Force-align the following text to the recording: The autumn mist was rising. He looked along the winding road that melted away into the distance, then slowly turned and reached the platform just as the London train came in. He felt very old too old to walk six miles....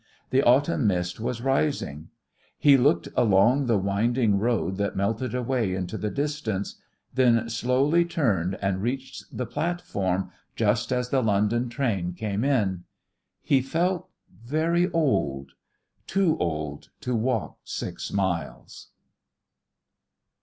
The 0.31 0.41
autumn 0.41 0.87
mist 0.87 1.19
was 1.19 1.41
rising. 1.43 2.09
He 2.57 2.75
looked 2.75 3.09
along 3.15 3.67
the 3.67 3.77
winding 3.77 4.39
road 4.39 4.77
that 4.77 4.95
melted 4.95 5.35
away 5.35 5.75
into 5.75 5.95
the 5.95 6.09
distance, 6.09 6.81
then 7.13 7.47
slowly 7.51 8.03
turned 8.03 8.55
and 8.63 8.81
reached 8.81 9.23
the 9.31 9.45
platform 9.45 10.31
just 10.55 10.91
as 10.91 11.09
the 11.09 11.21
London 11.21 11.69
train 11.69 12.13
came 12.13 12.43
in. 12.43 12.85
He 13.43 13.61
felt 13.61 14.09
very 14.43 14.89
old 14.89 15.51
too 16.07 16.35
old 16.39 16.89
to 17.01 17.15
walk 17.15 17.59
six 17.63 18.11
miles.... 18.11 18.89